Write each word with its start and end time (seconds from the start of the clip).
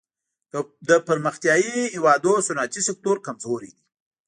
د 0.87 0.89
پرمختیايي 1.07 1.73
هېوادونو 1.95 2.45
صنعتي 2.47 2.81
سکتور 2.87 3.15
کمزوری 3.25 3.71
دی. 3.75 3.83